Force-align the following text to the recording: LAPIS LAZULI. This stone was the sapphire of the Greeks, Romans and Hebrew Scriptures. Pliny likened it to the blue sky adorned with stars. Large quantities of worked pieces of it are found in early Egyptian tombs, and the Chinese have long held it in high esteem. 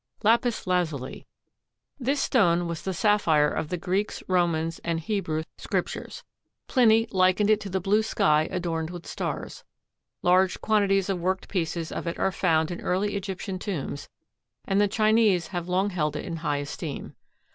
LAPIS 0.23 0.65
LAZULI. 0.65 1.27
This 1.99 2.19
stone 2.19 2.65
was 2.67 2.81
the 2.81 2.91
sapphire 2.91 3.51
of 3.51 3.69
the 3.69 3.77
Greeks, 3.77 4.23
Romans 4.27 4.79
and 4.83 4.99
Hebrew 4.99 5.43
Scriptures. 5.59 6.23
Pliny 6.67 7.05
likened 7.11 7.51
it 7.51 7.59
to 7.61 7.69
the 7.69 7.79
blue 7.79 8.01
sky 8.01 8.47
adorned 8.49 8.89
with 8.89 9.05
stars. 9.05 9.63
Large 10.23 10.59
quantities 10.59 11.07
of 11.07 11.19
worked 11.19 11.47
pieces 11.49 11.91
of 11.91 12.07
it 12.07 12.17
are 12.17 12.31
found 12.31 12.71
in 12.71 12.81
early 12.81 13.15
Egyptian 13.15 13.59
tombs, 13.59 14.09
and 14.65 14.81
the 14.81 14.87
Chinese 14.87 15.49
have 15.49 15.69
long 15.69 15.91
held 15.91 16.15
it 16.15 16.25
in 16.25 16.37
high 16.37 16.57
esteem. 16.57 17.15